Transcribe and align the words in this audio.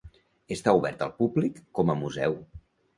Està 0.55 0.73
obert 0.79 1.05
al 1.07 1.13
públic 1.21 1.63
com 1.81 1.95
a 1.97 2.01
museu. 2.05 2.45